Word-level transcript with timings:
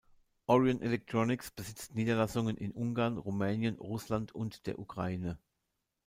Orion 0.47 0.81
Electronics 0.81 1.51
besitzt 1.51 1.93
Niederlassungen 1.93 2.57
in 2.57 2.71
Ungarn, 2.71 3.19
Rumänien, 3.19 3.75
Russland 3.75 4.33
und 4.33 4.65
der 4.65 4.79
Ukraine. 4.79 5.37